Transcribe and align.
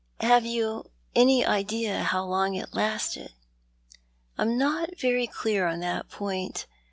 "Have 0.31 0.47
you 0.47 0.85
any 1.13 1.45
idea 1.45 2.01
how 2.01 2.25
long 2.25 2.55
it 2.55 2.73
lasted?"" 2.73 3.33
I 4.39 4.41
am 4.41 4.57
not 4.57 4.97
very 4.97 5.27
clear 5.27 5.67
on 5.67 5.79
that 5.81 6.09
point. 6.09 6.65